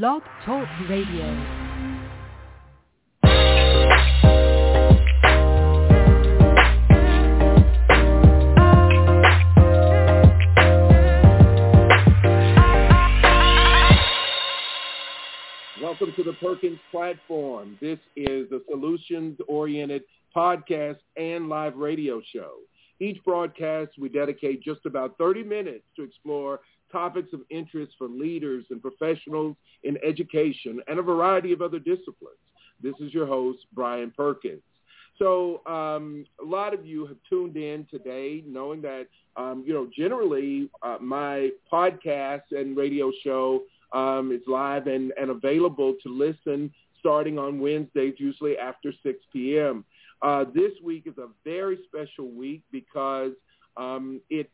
[0.00, 1.22] Blog Talk Radio.
[15.80, 17.78] Welcome to the Perkins platform.
[17.80, 20.02] This is a solutions-oriented
[20.36, 22.54] podcast and live radio show.
[22.98, 26.60] Each broadcast, we dedicate just about 30 minutes to explore
[26.94, 32.38] topics of interest for leaders and professionals in education and a variety of other disciplines.
[32.80, 34.62] This is your host, Brian Perkins.
[35.18, 39.88] So um, a lot of you have tuned in today knowing that, um, you know,
[39.96, 46.72] generally uh, my podcast and radio show um, is live and, and available to listen
[46.98, 49.84] starting on Wednesdays, usually after 6 p.m.
[50.22, 53.32] Uh, this week is a very special week because
[53.76, 54.50] um, it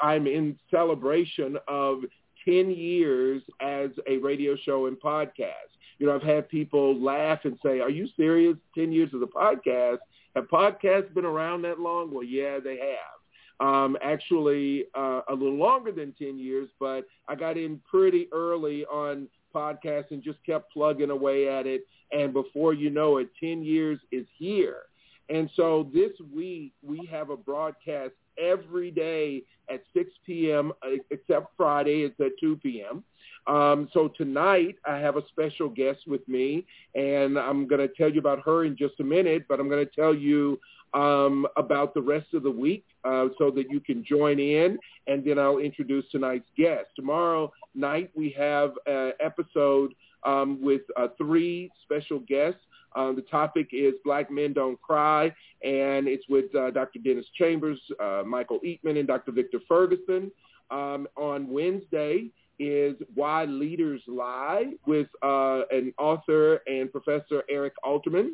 [0.00, 2.00] I'm in celebration of
[2.44, 5.70] 10 years as a radio show and podcast.
[5.98, 8.56] You know, I've had people laugh and say, are you serious?
[8.74, 9.98] 10 years as a podcast?
[10.34, 12.12] Have podcasts been around that long?
[12.12, 13.66] Well, yeah, they have.
[13.66, 18.86] Um, actually, uh, a little longer than 10 years, but I got in pretty early
[18.86, 21.86] on podcasts and just kept plugging away at it.
[22.12, 24.84] And before you know it, 10 years is here.
[25.30, 30.72] And so this week we have a broadcast every day at 6 p.m.
[30.82, 32.02] uh, except Friday.
[32.02, 33.04] It's at 2 p.m.
[33.46, 38.10] Um, so tonight I have a special guest with me, and I'm going to tell
[38.10, 39.46] you about her in just a minute.
[39.48, 40.58] But I'm going to tell you
[40.94, 45.24] um, about the rest of the week uh, so that you can join in, and
[45.24, 46.86] then I'll introduce tonight's guest.
[46.96, 49.94] Tomorrow night we have an episode
[50.24, 52.60] um, with uh, three special guests.
[52.94, 55.26] Uh, the topic is Black Men Don't Cry,
[55.62, 56.98] and it's with uh, Dr.
[56.98, 59.32] Dennis Chambers, uh, Michael Eatman, and Dr.
[59.32, 60.30] Victor Ferguson.
[60.70, 62.30] Um, on Wednesday
[62.60, 68.32] is Why Leaders Lie with uh, an author and Professor Eric Alterman.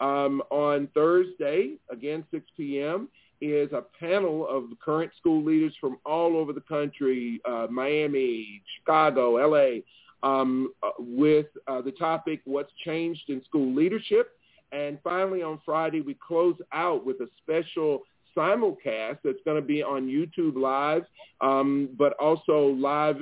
[0.00, 3.08] Um, on Thursday, again 6 p.m.,
[3.40, 9.36] is a panel of current school leaders from all over the country, uh, Miami, Chicago,
[9.36, 9.84] L.A.,
[10.26, 14.30] um, uh, with uh, the topic, What's Changed in School Leadership.
[14.72, 18.00] And finally, on Friday, we close out with a special
[18.36, 21.04] simulcast that's going to be on YouTube Live,
[21.40, 23.16] um, but also live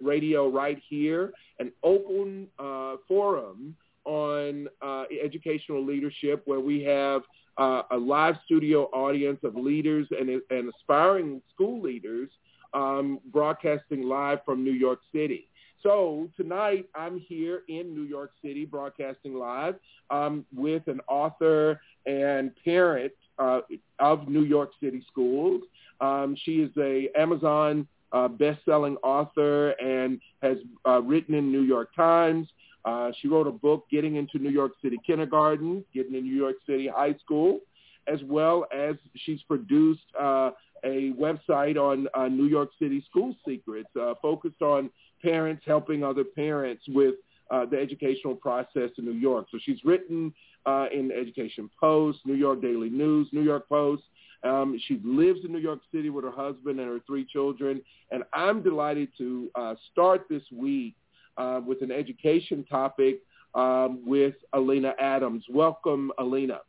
[0.00, 7.22] radio right here, an open uh, forum on uh, educational leadership where we have
[7.58, 12.28] uh, a live studio audience of leaders and, and aspiring school leaders
[12.74, 15.48] um, broadcasting live from New York City.
[15.82, 19.76] So tonight I'm here in New York City broadcasting live
[20.10, 23.60] um, with an author and parent uh,
[23.98, 25.62] of New York City schools.
[26.02, 31.94] Um, she is a Amazon uh, best-selling author and has uh, written in New York
[31.96, 32.46] Times.
[32.84, 36.56] Uh, she wrote a book, Getting into New York City Kindergarten, Getting in New York
[36.66, 37.60] City High School,
[38.06, 40.50] as well as she's produced uh,
[40.84, 44.90] a website on uh, New York City school secrets uh, focused on
[45.22, 47.14] parents helping other parents with
[47.50, 49.46] uh, the educational process in New York.
[49.50, 50.32] So she's written
[50.66, 54.02] uh, in Education Post, New York Daily News, New York Post.
[54.42, 57.82] Um, she lives in New York City with her husband and her three children.
[58.10, 60.94] And I'm delighted to uh, start this week
[61.36, 63.20] uh, with an education topic
[63.54, 65.44] um, with Alina Adams.
[65.50, 66.60] Welcome, Alina.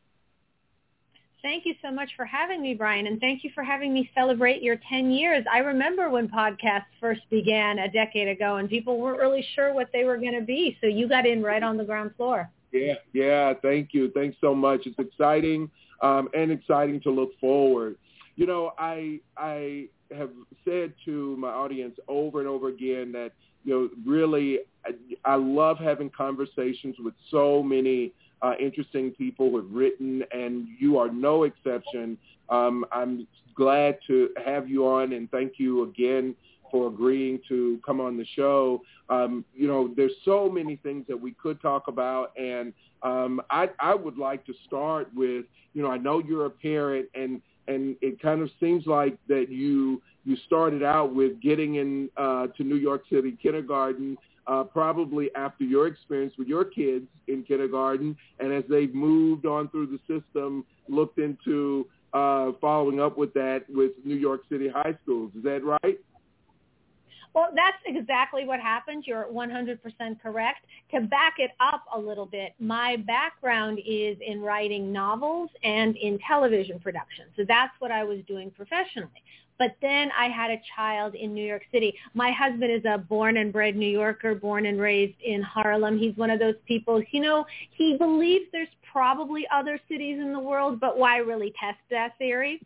[1.42, 4.62] Thank you so much for having me, Brian, and thank you for having me celebrate
[4.62, 5.44] your 10 years.
[5.52, 9.90] I remember when podcasts first began a decade ago, and people weren't really sure what
[9.92, 12.50] they were going to be, so you got in right on the ground floor.
[12.72, 14.12] Yeah, yeah, thank you.
[14.12, 14.82] Thanks so much.
[14.86, 15.70] It's exciting
[16.02, 17.96] um, and exciting to look forward.
[18.36, 20.30] You know, I I have
[20.64, 23.32] said to my audience over and over again that
[23.66, 24.92] you know really I,
[25.26, 30.98] I love having conversations with so many uh, interesting people who have written, and you
[30.98, 32.18] are no exception.
[32.50, 36.36] Um, I'm glad to have you on, and thank you again
[36.72, 38.82] for agreeing to come on the show.
[39.10, 42.74] Um, you know, there's so many things that we could talk about, and
[43.04, 47.08] um, I, I would like to start with, you know, I know you're a parent,
[47.14, 52.10] and and it kind of seems like that you you started out with getting in
[52.18, 54.18] uh, to New York City kindergarten
[54.48, 59.70] uh, probably after your experience with your kids in kindergarten, and as they've moved on
[59.70, 64.98] through the system, looked into uh, following up with that with New York City high
[65.04, 65.32] schools.
[65.38, 66.00] Is that right?
[67.34, 69.06] Well, that's exactly what happened.
[69.08, 69.78] You're 100%
[70.22, 70.66] correct.
[70.94, 76.20] To back it up a little bit, my background is in writing novels and in
[76.28, 77.26] television production.
[77.38, 79.24] So that's what I was doing professionally.
[79.62, 81.94] But then I had a child in New York City.
[82.16, 86.00] My husband is a born and bred New Yorker, born and raised in Harlem.
[86.00, 90.40] He's one of those people, you know, he believes there's probably other cities in the
[90.40, 92.60] world, but why really test that theory?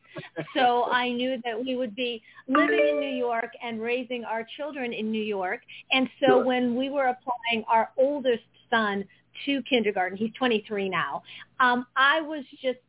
[0.55, 4.93] So I knew that we would be living in New York and raising our children
[4.93, 5.59] in New York.
[5.91, 6.45] And so sure.
[6.45, 9.03] when we were applying our oldest son
[9.45, 11.23] to kindergarten, he's 23 now,
[11.59, 12.79] um, I was just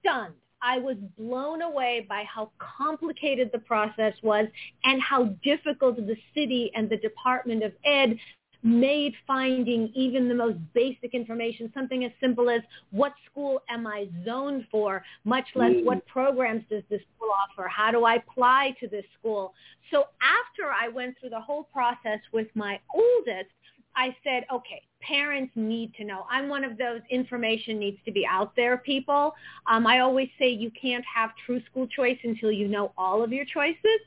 [0.00, 0.32] stunned.
[0.64, 4.46] I was blown away by how complicated the process was
[4.84, 8.18] and how difficult the city and the Department of Ed
[8.62, 12.62] made finding even the most basic information, something as simple as
[12.92, 15.84] what school am I zoned for, much less mm.
[15.84, 19.52] what programs does this school offer, how do I apply to this school.
[19.90, 23.50] So after I went through the whole process with my oldest,
[23.96, 26.26] I said, okay, parents need to know.
[26.30, 29.34] I'm one of those information needs to be out there people.
[29.66, 33.32] Um, I always say you can't have true school choice until you know all of
[33.32, 34.00] your choices.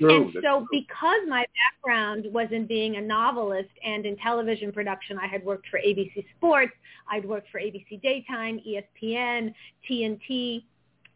[0.00, 0.24] True.
[0.24, 5.26] And so because my background was in being a novelist and in television production, I
[5.26, 6.72] had worked for ABC Sports,
[7.10, 9.52] I'd worked for ABC Daytime, ESPN,
[9.88, 10.64] TNT.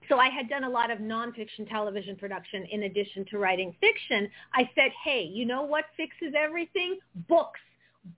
[0.08, 4.28] So I had done a lot of nonfiction television production in addition to writing fiction.
[4.52, 6.98] I said, hey, you know what fixes everything?
[7.26, 7.60] Books.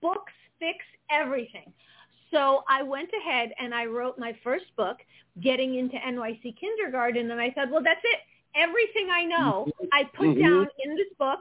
[0.02, 0.78] Books fix
[1.10, 1.72] everything.
[2.32, 4.96] So I went ahead and I wrote my first book,
[5.42, 8.20] Getting into NYC Kindergarten, and I said, well, that's it
[8.56, 9.86] everything I know, mm-hmm.
[9.92, 10.40] I put mm-hmm.
[10.40, 11.40] down in this book.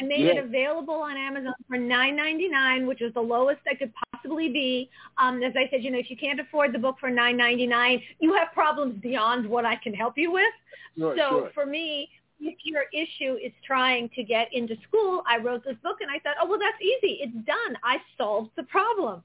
[0.00, 0.32] I made yeah.
[0.32, 4.48] it available on Amazon for nine ninety nine, which was the lowest I could possibly
[4.48, 4.90] be.
[5.18, 7.66] Um, as I said, you know, if you can't afford the book for nine ninety
[7.66, 10.54] nine, you have problems beyond what I can help you with.
[10.98, 11.50] Sure, so sure.
[11.54, 12.08] for me,
[12.40, 16.18] if your issue is trying to get into school, I wrote this book and I
[16.18, 17.18] thought, oh, well, that's easy.
[17.22, 17.76] It's done.
[17.82, 19.22] I solved the problem.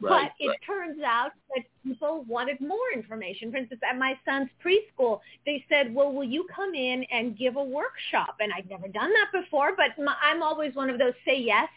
[0.00, 0.58] Right, but it right.
[0.66, 3.50] turns out that people wanted more information.
[3.50, 7.56] For instance, at my son's preschool, they said, well, will you come in and give
[7.56, 8.36] a workshop?
[8.40, 11.68] And I'd never done that before, but my, I'm always one of those say yes,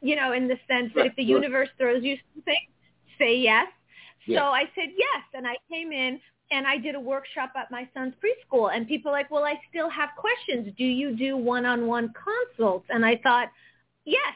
[0.00, 2.66] you know, in the sense that right, if the universe throws you something,
[3.18, 3.66] say yes.
[4.26, 4.40] Yeah.
[4.40, 7.88] So I said yes, and I came in and I did a workshop at my
[7.94, 10.72] son's preschool and people like, well, I still have questions.
[10.78, 12.86] Do you do one-on-one consults?
[12.88, 13.48] And I thought,
[14.04, 14.18] yes.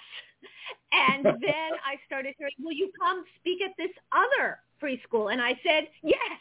[0.94, 5.32] And then I started hearing, will you come speak at this other preschool?
[5.32, 6.38] And I said, yes.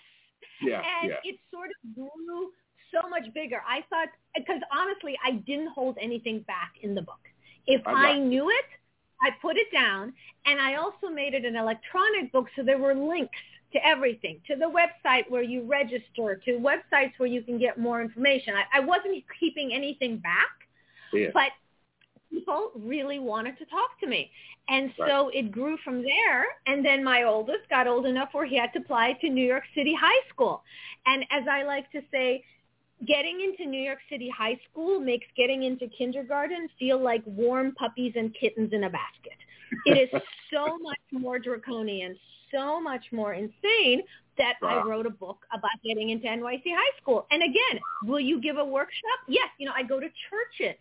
[0.61, 1.31] Yeah, and yeah.
[1.31, 2.51] it sort of grew
[2.93, 3.61] so much bigger.
[3.65, 7.21] I thought, because honestly, I didn't hold anything back in the book.
[7.65, 8.65] If I knew it,
[9.21, 10.13] I put it down.
[10.45, 13.37] And I also made it an electronic book, so there were links
[13.73, 18.01] to everything, to the website where you register, to websites where you can get more
[18.01, 18.53] information.
[18.55, 20.49] I, I wasn't keeping anything back,
[21.13, 21.29] yeah.
[21.33, 21.51] but
[22.31, 24.31] people really wanted to talk to me.
[24.69, 25.09] And right.
[25.09, 26.45] so it grew from there.
[26.65, 29.63] And then my oldest got old enough where he had to apply to New York
[29.75, 30.63] City High School.
[31.05, 32.43] And as I like to say,
[33.07, 38.13] getting into New York City High School makes getting into kindergarten feel like warm puppies
[38.15, 39.37] and kittens in a basket.
[39.85, 40.21] It is
[40.53, 42.17] so much more draconian,
[42.53, 44.03] so much more insane
[44.37, 44.81] that wow.
[44.83, 47.27] I wrote a book about getting into NYC high school.
[47.31, 49.19] And again, will you give a workshop?
[49.27, 49.49] Yes.
[49.59, 50.77] You know, I go to churches.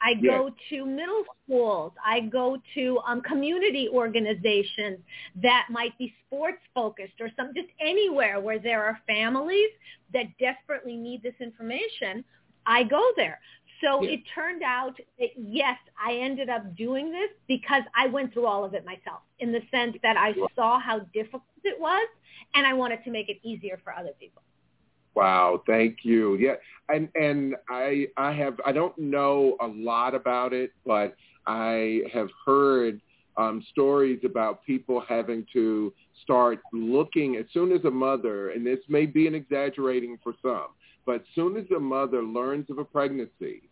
[0.00, 1.92] I go to middle schools.
[2.04, 4.98] I go to um, community organizations
[5.42, 9.68] that might be sports focused or some just anywhere where there are families
[10.12, 12.24] that desperately need this information.
[12.66, 13.40] I go there.
[13.82, 14.10] So yeah.
[14.10, 18.64] it turned out that yes, I ended up doing this because I went through all
[18.64, 22.06] of it myself in the sense that I saw how difficult it was
[22.54, 24.42] and I wanted to make it easier for other people.
[25.14, 26.36] Wow, thank you.
[26.36, 26.54] Yeah,
[26.88, 31.14] and and I I have I don't know a lot about it, but
[31.46, 33.00] I have heard
[33.36, 38.80] um, stories about people having to start looking as soon as a mother, and this
[38.88, 40.68] may be an exaggerating for some,
[41.06, 43.62] but as soon as a mother learns of a pregnancy,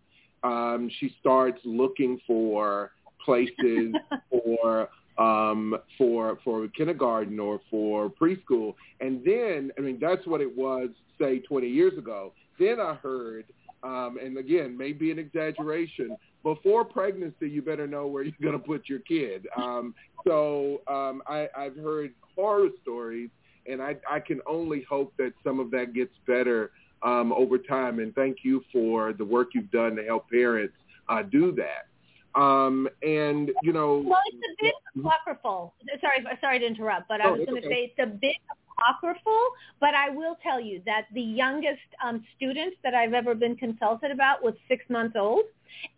[0.43, 2.93] um, she starts looking for
[3.25, 3.95] places
[4.31, 10.57] for um, for for kindergarten or for preschool, and then I mean that's what it
[10.57, 10.89] was
[11.21, 12.33] say 20 years ago.
[12.59, 13.45] Then I heard,
[13.83, 18.59] um, and again maybe an exaggeration, before pregnancy you better know where you're going to
[18.59, 19.47] put your kid.
[19.57, 19.95] Um,
[20.27, 23.31] so um, I, I've heard horror stories,
[23.67, 26.71] and I, I can only hope that some of that gets better
[27.03, 27.99] um, over time.
[27.99, 30.75] And thank you for the work you've done to help parents
[31.09, 31.89] uh, do that.
[32.35, 35.75] Um, and you know, well, it's a bit apocryphal.
[36.01, 37.75] Sorry, sorry to interrupt, but I oh, was going to okay.
[37.75, 38.37] say it's a bit
[38.79, 39.49] apocryphal.
[39.81, 44.11] But I will tell you that the youngest um, students that I've ever been consulted
[44.11, 45.45] about was six months old,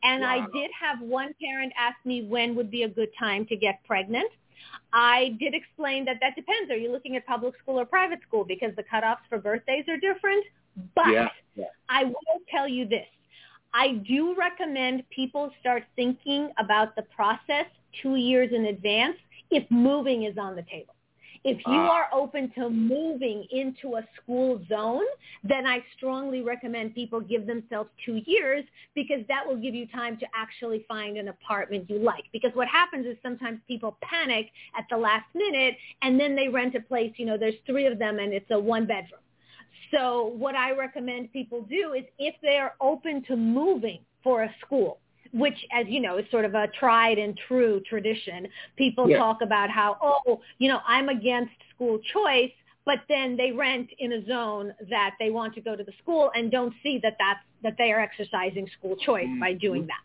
[0.03, 0.31] and wow.
[0.31, 3.85] I did have one parent ask me when would be a good time to get
[3.87, 4.31] pregnant.
[4.93, 6.71] I did explain that that depends.
[6.71, 8.45] Are you looking at public school or private school?
[8.45, 10.45] Because the cutoffs for birthdays are different.
[10.95, 11.65] But yeah, yeah.
[11.89, 13.07] I will tell you this.
[13.73, 17.67] I do recommend people start thinking about the process
[18.03, 19.17] two years in advance
[19.51, 20.95] if moving is on the table.
[21.45, 21.91] If you Ah.
[21.97, 25.05] are open to moving into a school zone,
[25.43, 28.65] then I strongly recommend people give themselves two years
[28.95, 32.25] because that will give you time to actually find an apartment you like.
[32.33, 36.75] Because what happens is sometimes people panic at the last minute and then they rent
[36.77, 39.21] a place, you know, there's three of them and it's a one bedroom.
[39.95, 44.55] So what I recommend people do is if they are open to moving for a
[44.65, 44.99] school,
[45.33, 49.19] which as you know is sort of a tried and true tradition, people Yeah.
[49.19, 52.53] talk about how, oh, you know, I'm against school choice,
[52.85, 56.31] but then they rent in a zone that they want to go to the school
[56.35, 59.59] and don't see that that's, that they are exercising school choice by mm-hmm.
[59.59, 60.03] doing that.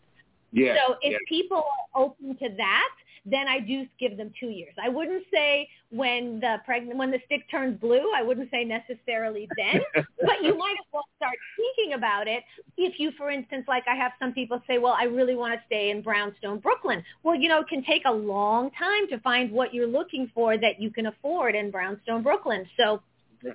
[0.52, 0.78] Yes.
[0.86, 1.20] So if yes.
[1.28, 1.58] people
[1.94, 2.88] are open to that,
[3.26, 4.74] then I do give them two years.
[4.82, 8.10] I wouldn't say when the pregnant when the stick turns blue.
[8.16, 12.42] I wouldn't say necessarily then, but you might as well start thinking about it.
[12.76, 15.60] If you, for instance, like I have some people say, well, I really want to
[15.66, 17.04] stay in Brownstone, Brooklyn.
[17.22, 20.56] Well, you know, it can take a long time to find what you're looking for
[20.56, 22.66] that you can afford in Brownstone, Brooklyn.
[22.76, 23.02] So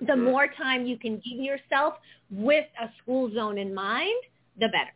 [0.06, 1.96] the more time you can give yourself
[2.30, 4.22] with a school zone in mind,
[4.60, 4.92] the better.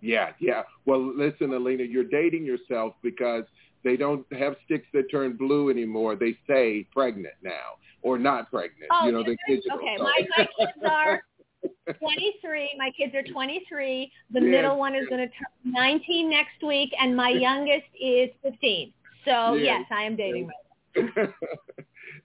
[0.00, 0.62] Yeah, yeah.
[0.86, 3.44] Well, listen, Alina, you're dating yourself because
[3.84, 6.16] they don't have sticks that turn blue anymore.
[6.16, 8.90] They say pregnant now or not pregnant.
[8.92, 9.78] Oh, you know, they're digital.
[9.78, 11.22] Okay, so- my, my kids are
[11.98, 12.74] 23.
[12.78, 14.12] My kids are 23.
[14.32, 18.30] The Yes, middle one is going to turn 19 next week, and my youngest is
[18.42, 18.92] 15.
[19.24, 20.48] So Yes, yes, I am dating.
[20.48, 20.54] right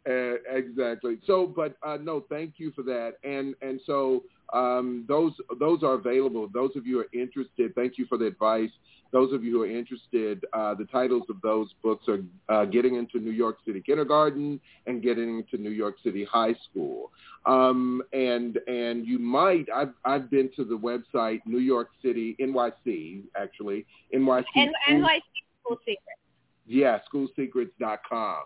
[0.07, 1.17] Uh, exactly.
[1.25, 3.13] So, but uh, no, thank you for that.
[3.23, 6.49] And and so um, those those are available.
[6.53, 8.69] Those of you who are interested, thank you for the advice.
[9.13, 12.19] Those of you who are interested, uh, the titles of those books are
[12.49, 17.11] uh, Getting into New York City Kindergarten and Getting into New York City High School.
[17.45, 23.21] Um, and and you might I've I've been to the website New York City NYC
[23.39, 25.21] actually NYC And NYC
[25.61, 26.19] School Secrets.
[26.65, 28.43] yeah, schoolsecrets.com.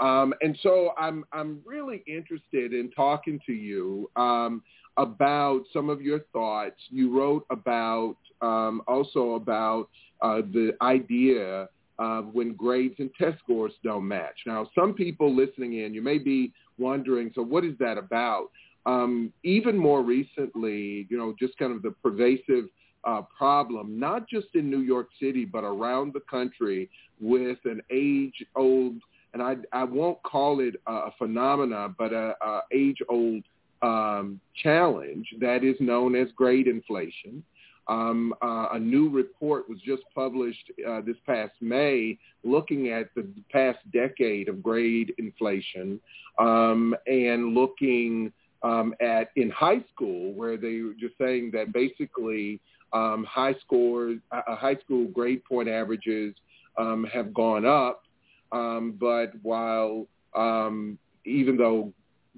[0.00, 4.62] Um, and so I'm I'm really interested in talking to you um,
[4.96, 6.80] about some of your thoughts.
[6.88, 9.88] You wrote about um, also about
[10.22, 14.38] uh, the idea of when grades and test scores don't match.
[14.46, 18.48] Now, some people listening in, you may be wondering, so what is that about?
[18.86, 22.70] Um, even more recently, you know, just kind of the pervasive
[23.04, 26.88] uh, problem, not just in New York City, but around the country
[27.20, 28.94] with an age-old,
[29.32, 33.44] and I, I won't call it a phenomena, but a, a age-old
[33.82, 37.42] um, challenge that is known as grade inflation.
[37.88, 43.26] Um, uh, a new report was just published uh, this past May looking at the
[43.50, 45.98] past decade of grade inflation
[46.38, 48.32] um, and looking
[48.62, 52.60] um, at in high school where they were just saying that basically
[52.92, 56.34] um, high scores, uh, high school grade point averages
[56.78, 58.02] um, have gone up,
[58.52, 61.92] um, but while um, even though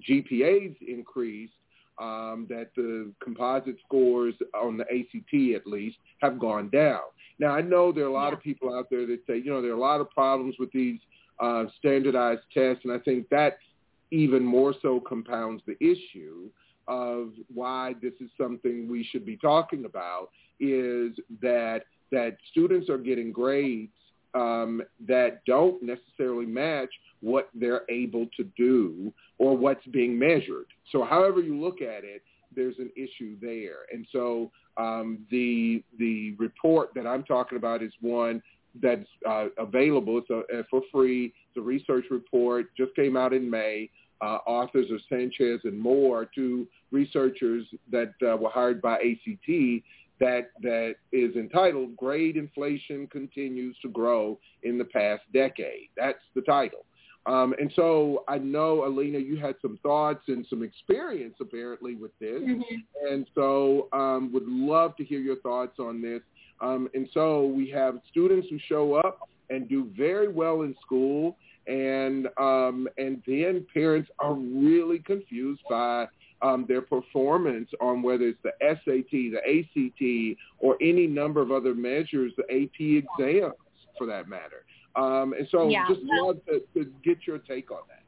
[0.09, 1.52] GPAs increased,
[2.00, 7.00] um, that the composite scores on the ACT at least have gone down.
[7.38, 8.35] Now I know there are a lot Yeah.
[8.35, 10.73] of people out there that say, you know, there are a lot of problems with
[10.73, 10.99] these
[11.40, 13.59] uh, standardized tests, and I think that
[14.11, 16.49] even more so compounds the issue
[16.88, 20.28] of why this is something we should be talking about
[20.61, 23.92] is that that students are getting grades
[24.35, 30.67] um, that don't necessarily match what they're able to do or what's being measured.
[30.91, 32.23] So however you look at it,
[32.55, 33.87] there's an issue there.
[33.93, 38.43] And so um, the the report that I'm talking about is one
[38.81, 40.19] that's uh, available.
[40.19, 41.27] It's a, uh, for free.
[41.49, 42.75] It's a research report.
[42.77, 43.91] Just came out in May.
[44.23, 49.83] Uh, authors of Sanchez and Moore, two researchers that uh, were hired by ACT
[50.21, 56.43] that that is entitled "Grade Inflation Continues to Grow in the Past Decade." That's the
[56.43, 56.85] title.
[57.26, 62.11] Um, and so I know, Alina, you had some thoughts and some experience apparently with
[62.19, 62.41] this.
[63.11, 66.21] And so um, would love to hear your thoughts on this.
[66.61, 71.37] Um, and so we have students who show up and do very well in school.
[71.66, 76.07] And um, and then parents are really confused by
[76.42, 81.75] um, their performance on whether it's the SAT, the ACT, or any number of other
[81.75, 83.54] measures, the AP exams
[83.97, 84.64] for that matter.
[84.97, 85.87] Um, and so Yeah.
[85.88, 88.01] just love to, to get your take on that.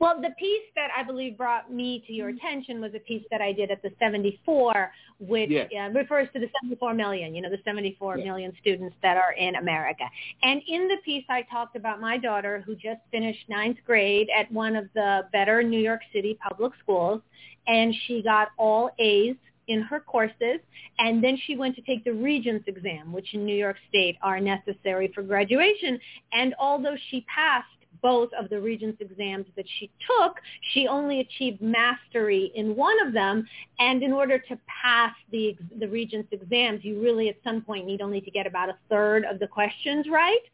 [0.00, 3.40] Well, the piece that I believe brought me to your attention was a piece that
[3.40, 5.70] I did at the 74, which Yes.
[5.72, 8.24] uh, refers to the 74 million, you know, the 74 Yes.
[8.24, 10.04] million students that are in America.
[10.42, 14.50] And in the piece, I talked about my daughter who just finished ninth grade at
[14.52, 17.22] one of the better New York City public schools,
[17.66, 19.36] and she got all A's
[19.66, 20.60] in her courses,
[20.98, 24.38] and then she went to take the Regents exam, which in New York State are
[24.38, 25.98] necessary for graduation.
[26.32, 27.68] And although she passed
[28.04, 30.36] both of the Regents exams that she took,
[30.72, 33.48] she only achieved mastery in one of them.
[33.78, 38.02] And in order to pass the, the Regents exams, you really at some point need
[38.02, 40.44] only to get about a third of the questions right.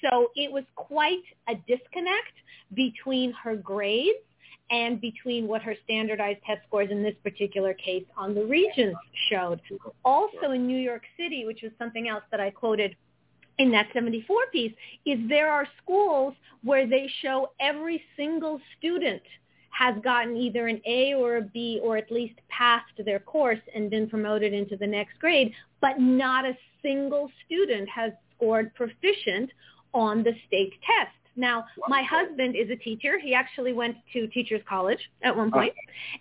[0.00, 2.36] So it was quite a disconnect
[2.74, 4.18] between her grades
[4.70, 9.60] and between what her standardized test scores in this particular case on the Regents showed.
[10.04, 12.94] Also in New York City, which was something else that I quoted
[13.58, 14.72] in that 74 piece,
[15.04, 19.22] is there are schools where they show every single student
[19.70, 23.90] has gotten either an A or a B or at least passed their course and
[23.90, 29.50] been promoted into the next grade, but not a single student has scored proficient
[29.94, 31.16] on the state test.
[31.36, 33.18] Now, my husband is a teacher.
[33.18, 35.72] He actually went to teachers college at one point.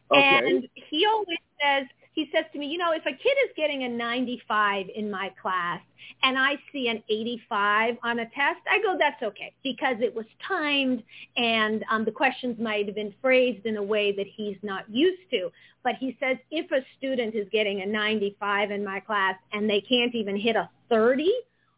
[0.10, 0.38] Uh, okay.
[0.38, 3.84] And he always says, he says to me, you know, if a kid is getting
[3.84, 5.80] a 95 in my class
[6.24, 10.26] and I see an 85 on a test, I go, that's okay because it was
[10.46, 11.04] timed
[11.38, 15.22] and um, the questions might have been phrased in a way that he's not used
[15.32, 15.50] to.
[15.84, 19.82] But he says if a student is getting a 95 in my class and they
[19.82, 21.30] can't even hit a 30,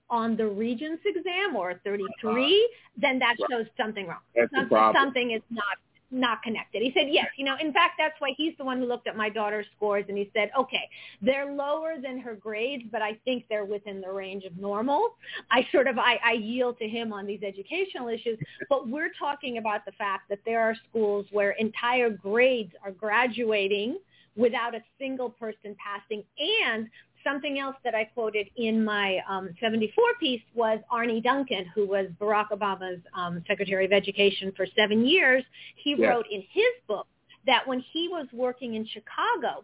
[0.09, 2.69] on the Regents exam or a 33,
[3.01, 4.19] then that shows something wrong.
[4.53, 5.77] Something, something is not
[6.13, 6.81] not connected.
[6.81, 9.17] He said, yes, you know, in fact, that's why he's the one who looked at
[9.17, 10.89] my daughter's scores and he said, okay,
[11.21, 15.15] they're lower than her grades, but I think they're within the range of normal.
[15.51, 18.37] I sort of, I, I yield to him on these educational issues,
[18.69, 23.97] but we're talking about the fact that there are schools where entire grades are graduating
[24.35, 26.23] without a single person passing
[26.65, 26.87] and
[27.23, 32.07] something else that I quoted in my um, 74 piece was Arne Duncan, who was
[32.19, 35.43] Barack Obama's um, Secretary of Education for seven years.
[35.75, 37.07] He wrote in his book
[37.45, 39.63] that when he was working in Chicago,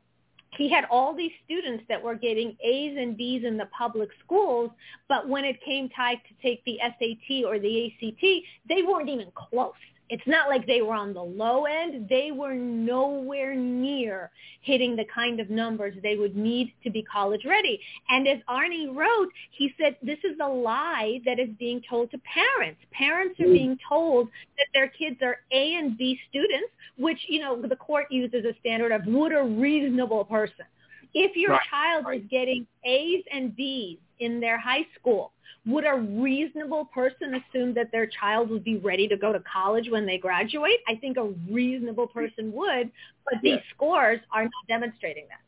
[0.57, 4.71] he had all these students that were getting A's and B's in the public schools,
[5.07, 8.21] but when it came time to take the SAT or the ACT,
[8.67, 9.73] they weren't even close.
[10.09, 12.09] It's not like they were on the low end.
[12.09, 14.31] They were nowhere near
[14.61, 17.79] hitting the kind of numbers they would need to be college ready.
[18.09, 22.17] And as Arne wrote, he said this is a lie that is being told to
[22.19, 22.81] parents.
[22.91, 23.53] Parents are Mm.
[23.53, 28.11] being told that their kids are A and B students, which, you know, the court
[28.11, 30.65] uses a standard of would a reasonable person.
[31.13, 32.21] If your Right, child right.
[32.21, 35.31] is getting A's and B's in their high school,
[35.65, 39.89] would a reasonable person assume that their child would be ready to go to college
[39.89, 40.79] when they graduate?
[40.87, 42.91] I think a reasonable person would,
[43.25, 45.41] but these scores are not demonstrating that.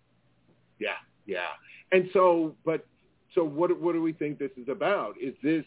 [0.80, 1.50] Yeah, yeah.
[1.92, 2.86] And so, but
[3.36, 3.80] so what?
[3.80, 5.16] What do we think this is about?
[5.22, 5.64] Is this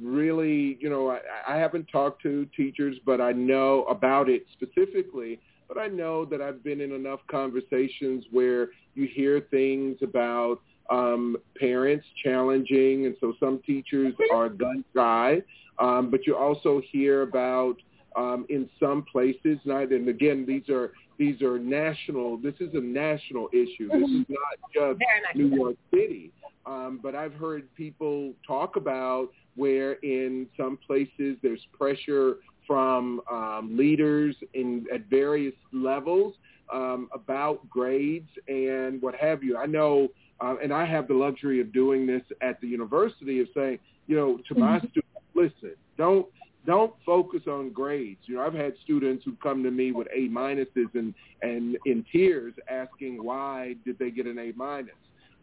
[0.00, 0.78] really?
[0.80, 5.40] You know, I, I haven't talked to teachers, but I know about it specifically.
[5.68, 11.36] But I know that I've been in enough conversations where you hear things about um,
[11.58, 15.42] parents challenging, and so some teachers are gun shy.
[15.78, 17.76] Um, but you also hear about
[18.16, 22.38] um, in some places, not, and again, these are these are national.
[22.38, 23.88] This is a national issue.
[23.88, 25.00] This is not just
[25.34, 25.54] New.
[25.54, 26.32] York City.
[26.64, 32.36] Um, but I've heard people talk about where in some places there's pressure
[32.68, 36.34] from um, leaders in at various levels
[36.72, 39.56] um, about grades and what have you.
[39.56, 40.08] I know,
[40.40, 44.16] uh, and I have the luxury of doing this at the university of saying, you
[44.16, 44.90] know, to my Mhm.
[44.90, 46.26] students, listen, don't
[46.66, 48.20] don't focus on grades.
[48.26, 52.04] You know, I've had students who come to me with A minuses and and in
[52.12, 54.94] tears asking why did they get an A minus.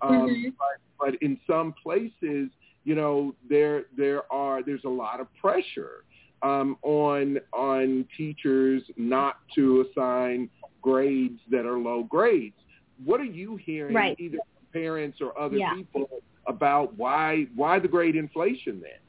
[0.01, 0.53] Um, Mhm.
[0.59, 2.51] but, but in some places,
[2.83, 6.03] you know, there there are there's a lot of pressure
[6.41, 10.49] um, on on teachers not to assign
[10.81, 12.55] grades that are low grades.
[13.03, 14.15] What are you hearing, Right.
[14.19, 15.73] either from parents or other Yeah.
[15.73, 16.07] people,
[16.47, 18.99] about why why the grade inflation then?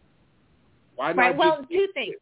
[0.95, 1.37] Why not Right.
[1.37, 2.15] Well, two things.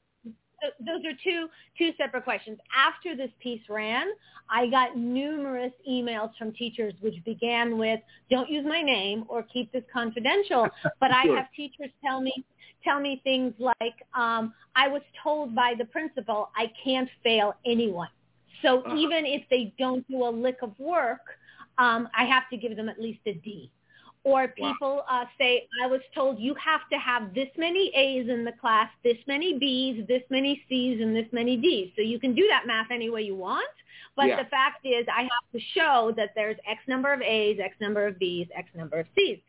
[0.61, 2.59] Th- Those are two two separate questions.
[2.75, 4.09] After this piece ran,
[4.49, 9.73] I got numerous emails from teachers which began with "Don't use my name" or "Keep
[9.73, 10.69] this confidential."
[11.01, 12.33] But I have teachers tell me
[12.85, 18.11] tell me things like, um, "I was told by the principal I can't fail anyone,
[18.63, 18.97] so Uh-huh.
[18.97, 21.39] even if they don't do a lick of work,
[21.79, 23.71] um, I have to give them at least a D.
[24.23, 28.43] Or people uh, say, I was told you have to have this many A's in
[28.43, 31.93] the class, this many B's, this many C's, and this many D's.
[31.95, 33.69] So you can do that math any way you want.
[34.17, 34.43] But Yeah.
[34.43, 38.07] the fact is I have to show that there's X number of A's, X number
[38.07, 39.41] of B's, X number of C's.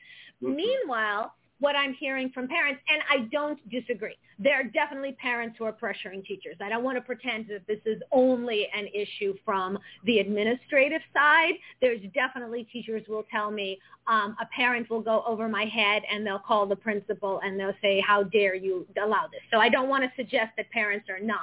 [0.44, 0.56] Mhm.
[0.56, 4.18] Meanwhile, what I'm hearing from parents, and I don't disagree.
[4.40, 6.58] There are definitely parents who are pressuring teachers.
[6.62, 11.54] I don't want to pretend that this is only an issue from the administrative side.
[11.80, 16.28] There's definitely teachers will tell me um, a parent will go over my head and
[16.28, 19.42] they'll call the principal and they'll say, how dare you allow this?
[19.52, 21.40] So I don't want to suggest that parents are not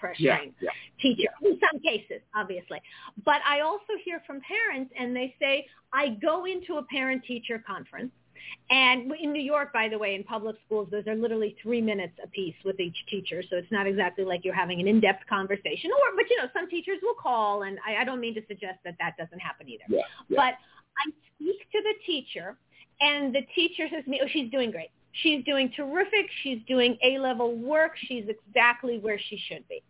[0.00, 0.70] pressuring Yeah, yeah.
[1.00, 2.82] teachers in some cases, obviously.
[3.24, 8.10] But I also hear from parents and they say, I go into a parent-teacher conference
[8.70, 12.14] and in New York, by the way, in public schools, those are literally three minutes
[12.22, 13.42] apiece with each teacher.
[13.48, 15.90] So it's not exactly like you're having an in-depth conversation.
[15.90, 18.78] Or, but you know, some teachers will call, and I, I don't mean to suggest
[18.84, 19.84] that that doesn't happen either.
[19.88, 20.36] Yeah, yeah.
[20.36, 20.54] But
[20.98, 22.56] I speak to the teacher,
[23.00, 24.90] and the teacher says to me, "Oh, she's doing great.
[25.22, 26.26] She's doing terrific.
[26.42, 27.92] She's doing A-level work.
[28.08, 29.82] She's exactly where she should be."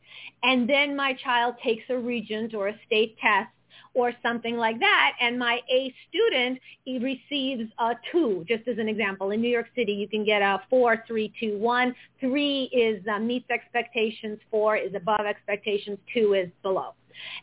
[0.42, 3.50] And then my child takes a regent or a state test
[3.94, 8.88] or something like that, and my A student he receives a two, just as an
[8.88, 9.30] example.
[9.30, 11.94] In New York City, you can get a four, three, two, one.
[12.20, 14.38] Three is uh, meets expectations.
[14.50, 15.98] Four is above expectations.
[16.12, 16.94] Two is below.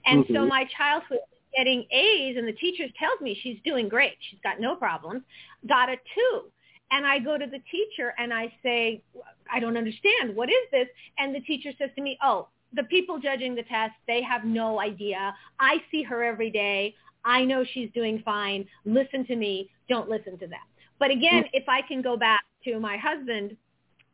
[0.05, 0.49] And so Mhm.
[0.49, 1.21] my child who is
[1.55, 4.17] getting A's, and the teacher tells me she's doing great.
[4.29, 5.23] She's got no problems.
[5.67, 6.51] Got a two.
[6.91, 9.01] And I go to the teacher and I say,
[9.49, 10.35] I don't understand.
[10.35, 10.87] What is this?
[11.17, 14.79] And the teacher says to me, oh, the people judging the test, they have no
[14.79, 15.33] idea.
[15.59, 16.95] I see her every day.
[17.23, 18.65] I know she's doing fine.
[18.85, 19.69] Listen to me.
[19.89, 20.59] Don't listen to them.
[20.99, 21.49] But again, mm.
[21.53, 23.57] if I can go back to my husband,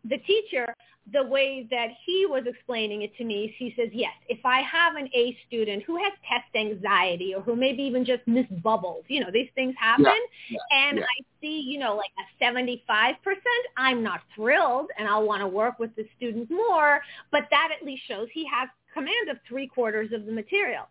[0.03, 0.67] the teacher,
[1.13, 4.95] the way that he was explaining it to me, he says, yes, if I have
[4.95, 9.21] an A student who has test anxiety or who maybe even just miss bubbles, you
[9.21, 10.05] know, these things happen,
[10.49, 11.03] yeah, and yeah.
[11.03, 13.15] I see, you know, like a 75%,
[13.77, 17.85] I'm not thrilled and I'll want to work with the student more, but that at
[17.85, 20.89] least shows he has command of three quarters of the material.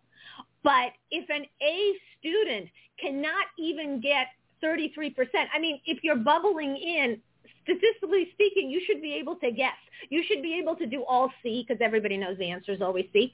[0.63, 4.27] But if an A student cannot even get
[4.63, 5.13] 33%,
[5.53, 7.21] I mean, if you're bubbling in,
[7.67, 9.75] statistically speaking, you should be able to guess.
[10.09, 13.05] You should be able to do all C because everybody knows the answer is always
[13.11, 13.33] C.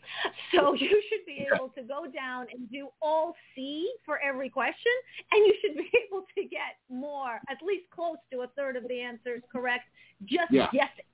[0.55, 4.91] So you should be able to go down and do all C for every question,
[5.31, 8.87] and you should be able to get more, at least close to a third of
[8.87, 9.83] the answers correct,
[10.25, 10.67] just Yeah.
[10.73, 11.05] guessing.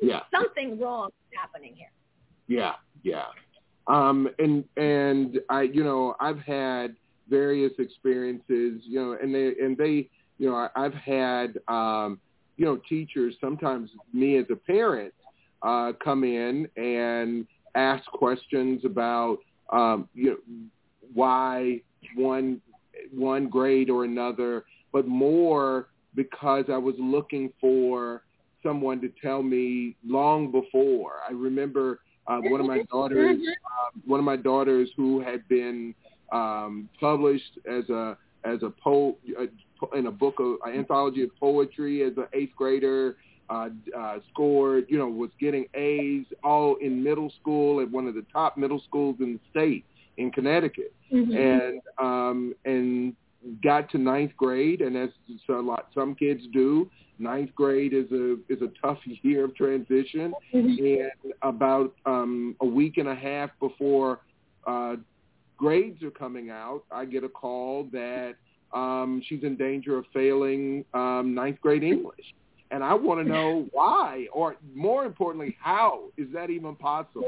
[0.00, 0.20] Yeah.
[0.30, 1.90] Something wrong is happening here.
[2.46, 3.24] Yeah, yeah.
[3.86, 6.96] Um, and and I, you know, I've had
[7.28, 12.18] various experiences, you know, and they and they, you know, I, I've had, um,
[12.56, 13.34] you know, teachers.
[13.40, 15.12] Sometimes me as a parent
[15.62, 19.38] uh, come in and ask questions about,
[19.72, 20.36] um, you know,
[21.12, 21.80] why
[22.16, 22.60] one
[23.12, 28.22] one grade or another, but more because I was looking for
[28.62, 31.14] someone to tell me long before.
[31.28, 35.94] I remember uh, one of my daughters, um, one of my daughters who had been
[36.32, 41.30] um, published as a as a po uh, in a book of an anthology of
[41.38, 43.16] poetry as an eighth grader.
[43.50, 48.14] Uh, uh, scored, you know, was getting A's all in middle school at one of
[48.14, 49.84] the top middle schools in the state
[50.16, 50.94] in Connecticut,
[51.36, 53.14] and um, and
[53.62, 55.10] got to ninth grade, and as
[55.50, 60.32] a lot some kids do, ninth grade is a is a tough year of transition,
[60.52, 64.20] and about um, a week and a half before
[64.66, 64.96] uh,
[65.56, 68.34] grades are coming out, I get a call that
[68.72, 72.34] um, she's in danger of failing um, ninth grade English.
[72.70, 77.24] And I want to know why, or more importantly, how is that even possible?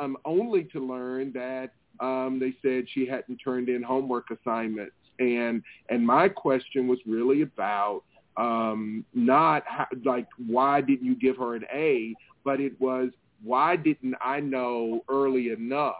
[0.00, 4.94] Um, only to learn that um, they said she hadn't turned in homework assignments.
[5.18, 8.02] And and my question was really about
[8.38, 13.10] um, not how, like why didn't you give her an A, but it was
[13.44, 15.96] why didn't I know early enough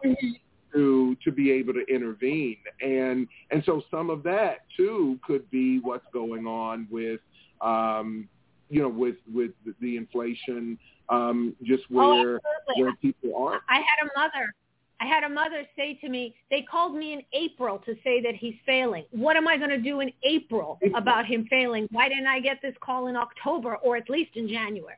[0.72, 5.78] to to be able to intervene and and so some of that too could be
[5.80, 7.20] what's going on with
[7.60, 8.28] um
[8.70, 12.82] you know with with the, inflation um just Oh, where absolutely.
[12.82, 14.54] where people are I had a mother.
[15.00, 18.36] I had a mother say to me, they called me in April to say that
[18.36, 19.04] he's failing.
[19.10, 20.96] What am I going to do in April April.
[20.96, 21.88] about him failing?
[21.90, 24.96] Why didn't I get this call in October or at least in January?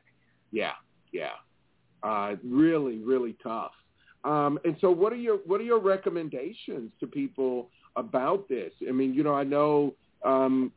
[0.51, 0.73] yeah
[1.11, 1.31] yeah
[2.03, 3.71] uh really really tough
[4.25, 8.91] um and so what are your what are your recommendations to people about this i
[8.91, 9.93] mean you know i know
[10.25, 10.71] um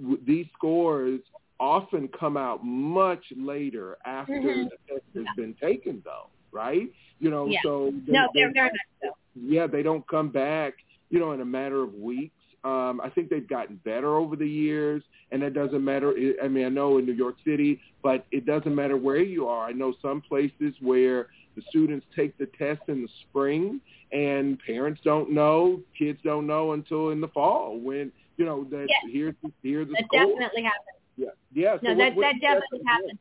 [0.00, 1.20] w- these scores
[1.60, 4.68] often come out much later after Mhm.
[4.70, 6.88] the test has been taken though right
[7.20, 7.58] you know Yeah.
[7.62, 9.08] so they- No, they- they're very much so.
[9.34, 10.74] yeah, they don't come back,
[11.10, 12.34] you know, in a matter of weeks.
[12.64, 16.12] Um, I think they've gotten better over the years, and it doesn't matter.
[16.42, 19.66] I mean, I know in New York City, but it doesn't matter where you are.
[19.68, 23.80] I know some places where the students take the test in the spring,
[24.12, 28.86] and parents don't know, kids don't know until in the fall when you know that
[28.88, 29.12] Yes.
[29.12, 30.26] here's the, here's the That score.
[30.26, 30.98] definitely happens.
[31.16, 31.76] Yeah, yeah.
[31.80, 33.18] So no, what, that what, that definitely happens.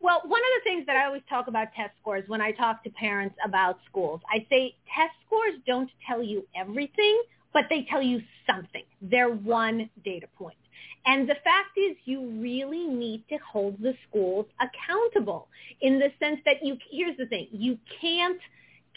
[0.00, 2.84] Well, one of the things that I always talk about test scores when I talk
[2.84, 8.02] to parents about schools, I say test scores don't tell you everything, but they tell
[8.02, 8.84] you something.
[9.00, 10.56] They're one data point.
[11.06, 15.48] And the fact is you really need to hold the schools accountable
[15.80, 18.40] in the sense that you, here's the thing, you can't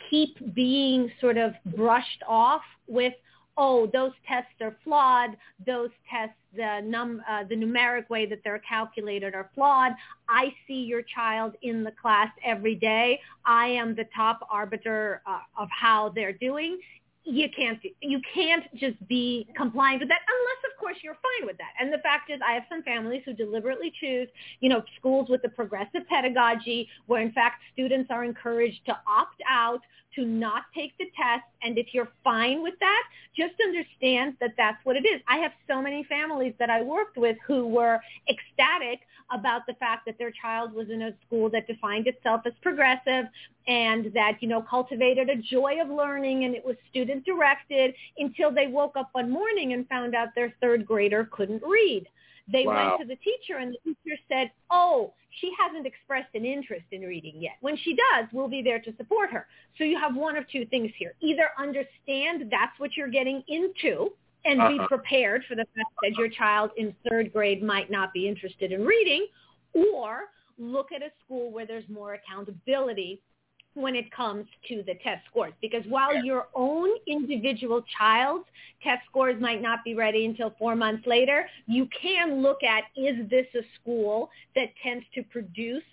[0.10, 3.13] keep being sort of brushed off with,
[3.58, 5.32] oh, those tests are flawed.
[5.65, 9.93] Those tests, the, num, uh, the numeric way that they're calculated are flawed.
[10.30, 13.20] I see your child in the class every day.
[13.46, 16.80] I am the top arbiter uh, of how they're doing
[17.27, 21.57] you can't you can't just be compliant with that unless of course you're fine with
[21.57, 21.73] that.
[21.79, 24.27] And the fact is i have some families who deliberately choose
[24.61, 29.41] you know schools with the progressive pedagogy where in fact students are encouraged to opt
[29.49, 29.81] out
[30.17, 33.03] to not take the test and if you're fine with that
[33.36, 37.17] just understand that that's what it is i have so many families that i worked
[37.17, 37.99] with who were
[38.30, 38.99] ecstatic
[39.32, 43.25] about the fact that their child was in a school that defined itself as progressive
[43.67, 48.51] and that, you know, cultivated a joy of learning and it was student directed until
[48.51, 52.08] they woke up one morning and found out their third grader couldn't read.
[52.51, 52.97] They wow.
[52.97, 57.01] went to the teacher and the teacher said, oh, she hasn't expressed an interest in
[57.01, 57.53] reading yet.
[57.62, 59.47] When she does, we'll be there to support her.
[59.77, 61.13] So you have one of two things here.
[61.21, 64.12] Either understand that's what you're getting into
[64.45, 64.69] and uh-huh.
[64.69, 68.71] be prepared for the fact that your child in third grade might not be interested
[68.71, 69.27] in reading
[69.73, 70.25] or
[70.57, 73.21] look at a school where there's more accountability
[73.77, 78.45] when it comes to the test scores because while your own individual child's
[78.83, 83.29] test scores might not be ready until four months later, you can look at is
[83.29, 85.83] this a school that tends to produce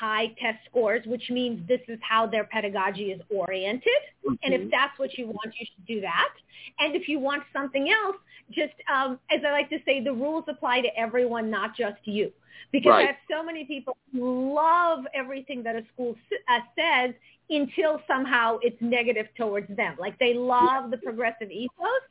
[0.00, 3.88] high test scores, which means this is how their pedagogy is oriented.
[4.24, 4.34] Mm-hmm.
[4.42, 4.70] And if mm-hmm.
[4.70, 6.32] that's what you want, you should do that.
[6.78, 8.16] And if you want something else,
[8.50, 12.32] just um, as I like to say, the rules apply to everyone, not just you.
[12.70, 13.04] Because right.
[13.04, 16.14] I have so many people who love everything that a school
[16.48, 17.14] uh, says
[17.50, 19.96] until somehow it's negative towards them.
[19.98, 22.02] Like they love the progressive ethos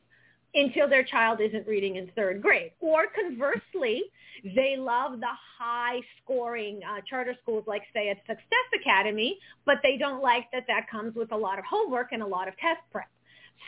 [0.54, 2.72] until their child isn't reading in third grade.
[2.80, 4.02] Or conversely,
[4.44, 9.96] they love the high scoring uh, charter schools like say at Success Academy, but they
[9.96, 12.80] don't like that that comes with a lot of homework and a lot of test
[12.90, 13.08] prep.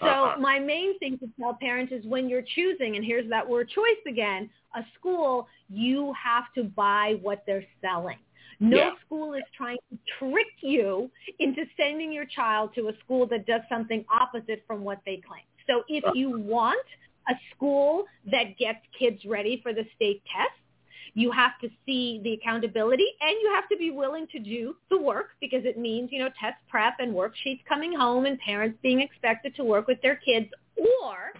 [0.01, 0.41] So uh-huh.
[0.41, 4.03] my main thing to tell parents is when you're choosing, and here's that word choice
[4.09, 8.19] again, a school, you have to buy what they're selling.
[8.61, 8.91] No yeah.
[9.05, 13.61] school is trying to trick you into sending your child to a school that does
[13.69, 15.43] something opposite from what they claim.
[15.67, 16.85] So if you want
[17.29, 20.53] a school that gets kids ready for the state test,
[21.15, 24.99] you have to see the accountability and you have to be willing to do the
[24.99, 29.01] work because it means, you know, test prep and worksheets coming home and parents being
[29.01, 30.47] expected to work with their kids.
[30.77, 31.33] Or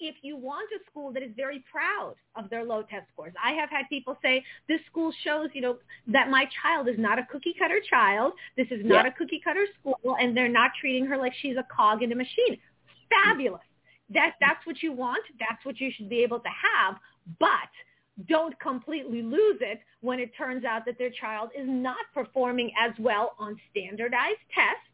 [0.00, 3.32] if you want a school that is very proud of their low test scores.
[3.42, 5.76] I have had people say, this school shows, you know,
[6.08, 8.32] that my child is not a cookie cutter child.
[8.56, 9.12] This is not yeah.
[9.12, 12.16] a cookie cutter school and they're not treating her like she's a cog in a
[12.16, 12.58] machine.
[13.24, 13.60] Fabulous
[14.10, 15.22] that that's what you want.
[15.38, 16.96] That's what you should be able to have.
[17.38, 17.70] But
[18.28, 22.92] don't completely lose it when it turns out that their child is not performing as
[22.98, 24.89] well on standardized tests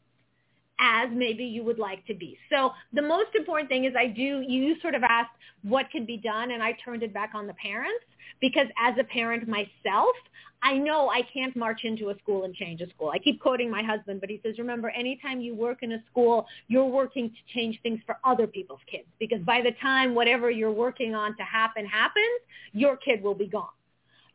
[0.78, 2.36] as maybe you would like to be.
[2.50, 5.30] So the most important thing is I do, you sort of asked
[5.62, 8.04] what can be done and I turned it back on the parents
[8.40, 10.14] because as a parent myself,
[10.62, 13.10] I know I can't march into a school and change a school.
[13.10, 16.46] I keep quoting my husband, but he says, remember, anytime you work in a school,
[16.68, 20.72] you're working to change things for other people's kids because by the time whatever you're
[20.72, 22.40] working on to happen happens,
[22.72, 23.68] your kid will be gone.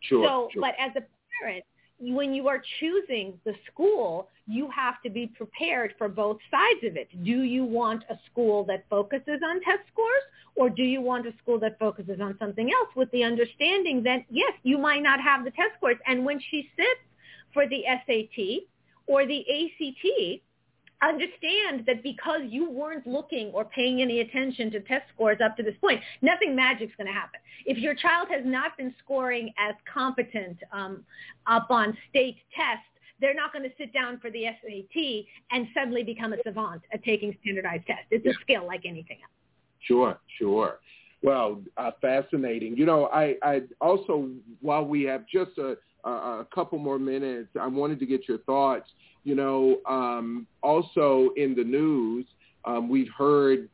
[0.01, 0.62] Sure, so, sure.
[0.62, 1.04] but as a
[1.41, 1.63] parent,
[2.02, 6.98] when you are choosing the school, you have to be prepared for both sides of
[6.98, 7.08] it.
[7.24, 10.24] Do you want a school that focuses on test scores
[10.56, 14.26] or do you want a school that focuses on something else with the understanding that,
[14.30, 15.98] yes, you might not have the test scores.
[16.08, 17.02] And when she sits
[17.54, 18.64] for the SAT
[19.08, 20.42] or the ACT,
[21.02, 25.64] understand that because you weren't looking or paying any attention to test scores up to
[25.64, 27.40] this point, nothing magic's going to happen.
[27.66, 31.04] If your child has not been scoring as competent um,
[31.48, 32.86] up on state tests,
[33.20, 37.04] they're not going to sit down for the SAT and suddenly become a savant at
[37.04, 38.06] taking standardized tests.
[38.10, 38.32] It's yeah.
[38.32, 39.32] a skill like anything else.
[39.82, 40.80] Sure, sure.
[41.24, 42.76] Well, uh, fascinating.
[42.78, 47.68] You know, I, I also, while we have just a, a couple more minutes, I
[47.68, 48.90] wanted to get your thoughts
[49.24, 52.26] you know, um, also in the news,
[52.66, 53.70] um, we've heard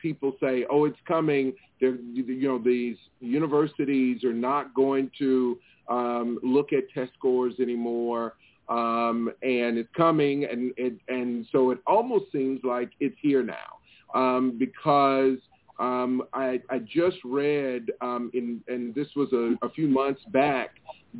[0.00, 5.58] people say, "Oh, it's coming." They're, you know, these universities are not going to
[5.88, 8.34] um, look at test scores anymore,
[8.68, 13.70] um, and it's coming, and it, and so it almost seems like it's here now
[14.14, 15.38] um, because
[15.80, 20.70] Um, I, I just read, um, in, and this was a, a few months back,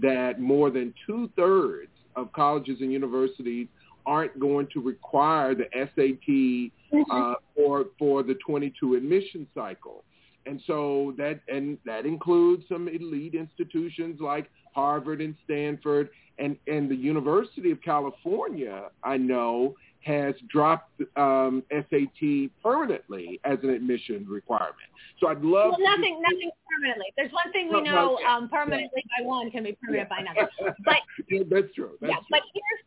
[0.03, 3.68] that more than two-thirds of colleges and universities
[4.07, 7.03] aren't going to require the SAT mm-hmm.
[7.11, 10.05] uh, for for the 22 admission cycle.
[10.46, 16.90] And so that and that includes some elite institutions like Harvard and Stanford and and
[16.90, 18.88] the University of California.
[19.05, 24.76] I know has dropped um, SAT permanently as an admission requirement.
[25.20, 26.22] So I'd love well, nothing, to...
[26.22, 27.06] nothing permanently.
[27.16, 30.16] There's one thing we know: um, permanently by one can be permanent yeah.
[30.16, 30.74] by another.
[30.84, 30.96] But
[31.28, 31.92] yeah, that's true.
[32.00, 32.26] That's yeah, true.
[32.30, 32.84] but here's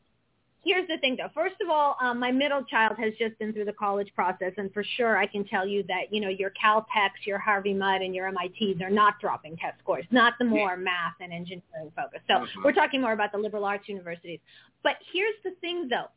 [0.63, 1.29] here's the thing though.
[1.33, 4.73] First of all, um, my middle child has just been through the college process, and
[4.73, 8.15] for sure I can tell you that you know your Caltechs, your Harvey Mudd, and
[8.15, 10.05] your MITs are not dropping test scores.
[10.09, 12.21] Not the more math and engineering focus.
[12.27, 12.61] So uh-huh.
[12.63, 14.39] we're talking more about the liberal arts universities.
[14.81, 16.07] But here's the thing though.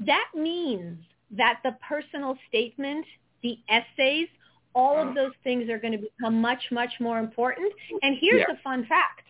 [0.00, 0.98] That means
[1.32, 3.06] that the personal statement,
[3.42, 4.28] the essays,
[4.74, 5.14] all of uh-huh.
[5.14, 7.72] those things are going to become much, much more important.
[8.02, 8.54] And here's yeah.
[8.54, 9.22] the fun fact.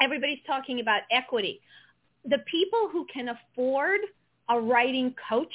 [0.00, 1.60] Everybody's talking about equity
[2.28, 4.00] the people who can afford
[4.48, 5.52] a writing coach,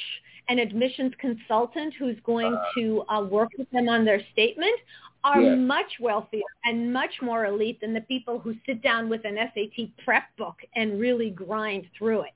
[0.50, 4.76] an admissions consultant who's going uh, to uh, work with them on their statement
[5.24, 9.38] are much wealthier and much more elite than the people who sit down with an
[9.54, 12.34] SAT prep book and really grind through it.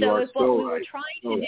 [0.00, 1.46] So if what we were trying to do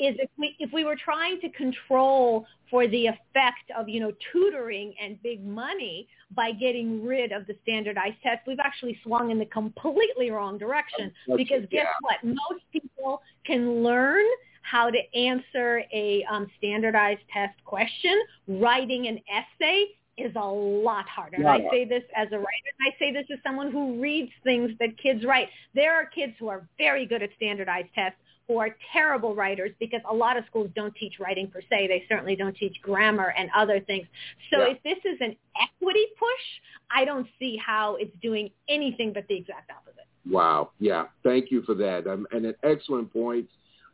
[0.00, 4.12] is if we if we were trying to control for the effect of you know
[4.32, 9.38] tutoring and big money by getting rid of the standardized test, we've actually swung in
[9.38, 11.12] the completely wrong direction.
[11.36, 11.92] because guess yeah.
[12.00, 12.16] what?
[12.24, 14.24] Most people can learn
[14.62, 18.16] how to answer a um, standardized test question.
[18.46, 19.86] Writing an essay
[20.16, 21.36] is a lot harder.
[21.36, 22.70] And I say this as a writer.
[22.80, 25.48] I say this as someone who reads things that kids write.
[25.74, 28.18] There are kids who are very good at standardized tests
[28.50, 31.86] who are terrible writers because a lot of schools don't teach writing per se.
[31.86, 34.08] They certainly don't teach grammar and other things.
[34.52, 34.72] So yeah.
[34.72, 36.28] if this is an equity push,
[36.90, 40.08] I don't see how it's doing anything but the exact opposite.
[40.28, 40.70] Wow.
[40.80, 41.04] Yeah.
[41.22, 42.08] Thank you for that.
[42.08, 43.48] Um, and an excellent point.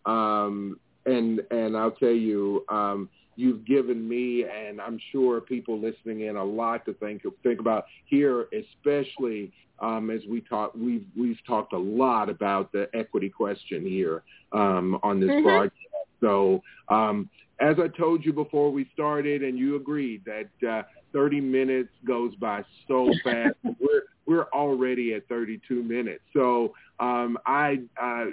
[0.06, 6.22] Um, and and I'll tell you, um, you've given me and I'm sure people listening
[6.22, 11.38] in a lot to think think about here, especially um, as we talk, we've we've
[11.46, 14.22] talked a lot about the equity question here
[14.52, 15.44] um, on this mm-hmm.
[15.44, 15.74] broadcast.
[16.20, 17.28] So um,
[17.60, 22.34] as I told you before we started, and you agreed that uh, 30 minutes goes
[22.36, 23.56] by so fast.
[23.64, 26.22] we're we're already at 32 minutes.
[26.32, 28.26] So um, I uh,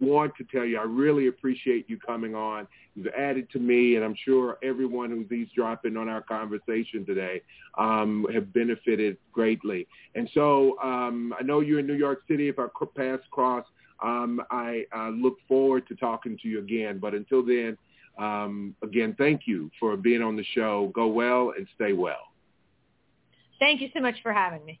[0.00, 2.66] want to tell you, I really appreciate you coming on.
[2.94, 7.42] You've added to me, and I'm sure everyone who's eavesdropping on our conversation today
[7.78, 9.86] um, have benefited greatly.
[10.14, 12.48] And so um, I know you're in New York City.
[12.48, 13.64] If our paths cross,
[14.00, 16.98] I uh, look forward to talking to you again.
[16.98, 17.76] But until then,
[18.18, 20.90] um, again, thank you for being on the show.
[20.94, 22.30] Go well and stay well.
[23.58, 24.80] Thank you so much for having me.